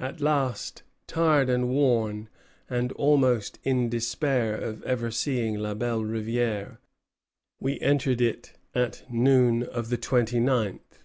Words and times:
At 0.00 0.22
last, 0.22 0.82
tired 1.06 1.50
and 1.50 1.68
worn, 1.68 2.30
and 2.70 2.90
almost 2.92 3.58
in 3.64 3.90
despair 3.90 4.54
of 4.56 4.82
ever 4.84 5.10
seeing 5.10 5.56
La 5.58 5.74
Belle 5.74 6.00
Rivière, 6.00 6.78
we 7.60 7.78
entered 7.80 8.22
it 8.22 8.54
at 8.74 9.04
noon 9.12 9.64
of 9.64 9.90
the 9.90 9.98
29th." 9.98 11.02